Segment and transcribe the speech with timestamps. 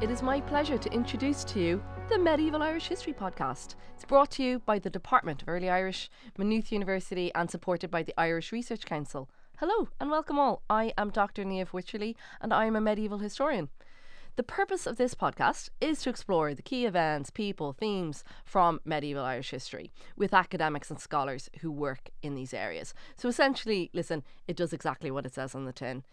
[0.00, 3.74] it is my pleasure to introduce to you the Medieval Irish History Podcast.
[3.94, 8.02] It's brought to you by the Department of Early Irish, Maynooth University, and supported by
[8.02, 9.28] the Irish Research Council.
[9.58, 10.62] Hello and welcome all.
[10.70, 11.44] I am Dr.
[11.44, 13.68] Niamh Wycherley and I am a medieval historian.
[14.36, 19.24] The purpose of this podcast is to explore the key events, people, themes from medieval
[19.24, 22.94] Irish history with academics and scholars who work in these areas.
[23.18, 26.04] So essentially, listen, it does exactly what it says on the tin.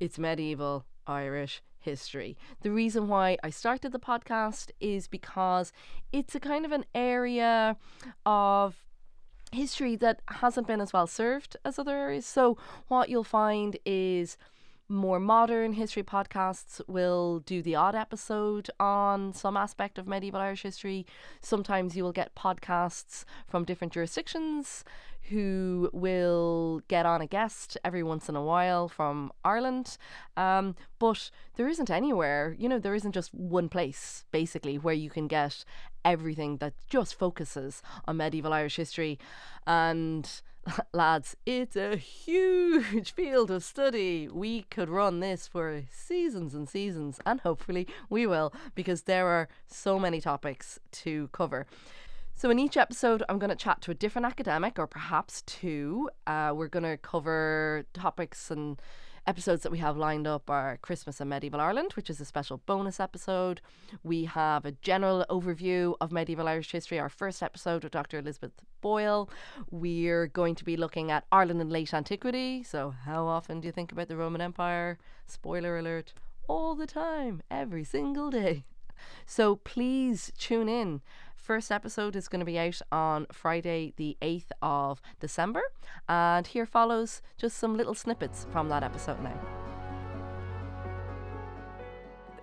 [0.00, 2.36] It's medieval Irish history.
[2.62, 5.72] The reason why I started the podcast is because
[6.12, 7.76] it's a kind of an area
[8.24, 8.84] of
[9.52, 12.26] history that hasn't been as well served as other areas.
[12.26, 12.56] So,
[12.88, 14.36] what you'll find is
[14.88, 20.62] more modern history podcasts will do the odd episode on some aspect of medieval Irish
[20.62, 21.06] history.
[21.42, 24.84] Sometimes you will get podcasts from different jurisdictions
[25.28, 29.98] who will get on a guest every once in a while from Ireland.
[30.38, 35.10] Um, but there isn't anywhere, you know, there isn't just one place basically where you
[35.10, 35.64] can get
[36.02, 39.18] everything that just focuses on medieval Irish history.
[39.66, 40.40] And
[40.92, 44.28] lads, it's a huge field of study.
[44.28, 49.48] We could run this for seasons and seasons, and hopefully we will, because there are
[49.66, 51.66] so many topics to cover.
[52.34, 56.08] So, in each episode, I'm going to chat to a different academic, or perhaps two.
[56.26, 58.80] Uh, we're going to cover topics and
[59.28, 62.62] episodes that we have lined up are Christmas and Medieval Ireland, which is a special
[62.64, 63.60] bonus episode.
[64.02, 68.20] We have a general overview of medieval Irish history, our first episode with Dr.
[68.20, 69.28] Elizabeth Boyle.
[69.70, 72.62] We're going to be looking at Ireland in late antiquity.
[72.62, 74.98] So, how often do you think about the Roman Empire?
[75.26, 76.14] Spoiler alert,
[76.48, 78.64] all the time, every single day.
[79.26, 81.02] So, please tune in
[81.48, 85.62] first episode is going to be out on Friday, the 8th of December.
[86.06, 89.57] And here follows just some little snippets from that episode now.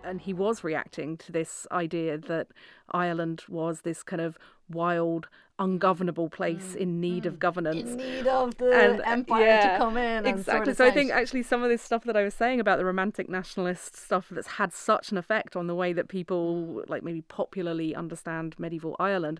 [0.06, 2.48] And he was reacting to this idea that
[2.92, 4.38] Ireland was this kind of
[4.70, 5.28] wild,
[5.58, 6.78] ungovernable place mm.
[6.78, 7.28] in need mm.
[7.28, 7.92] of governance.
[7.92, 10.26] In need of the and, uh, empire yeah, to come in.
[10.26, 10.74] Exactly.
[10.74, 13.30] So I think actually some of this stuff that I was saying about the romantic
[13.30, 17.96] nationalist stuff that's had such an effect on the way that people like maybe popularly
[17.96, 19.40] understand medieval Ireland.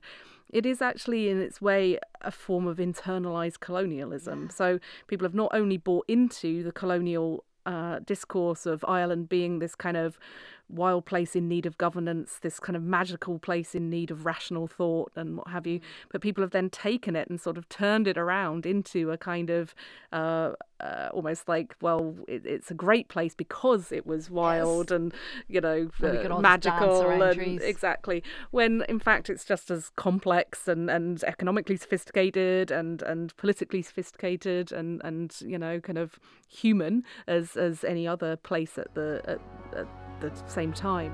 [0.52, 4.44] It is actually in its way a form of internalized colonialism.
[4.44, 4.56] Yeah.
[4.56, 9.76] So people have not only bought into the colonial uh, discourse of Ireland being this
[9.76, 10.18] kind of
[10.70, 14.68] wild place in need of governance, this kind of magical place in need of rational
[14.68, 15.80] thought and what have you.
[16.12, 19.50] But people have then taken it and sort of turned it around into a kind
[19.50, 19.76] of
[20.12, 24.96] uh, uh, almost like, well, it, it's a great place because it was wild yes.
[24.96, 25.14] and,
[25.48, 27.10] you know, uh, magical.
[27.10, 28.24] And, exactly.
[28.52, 34.72] When in fact it's just as complex and, and economically sophisticated and, and politically sophisticated
[34.72, 39.40] and, and, you know, kind of human as, as any other place at the, at,
[39.78, 39.88] at
[40.20, 41.14] the same time.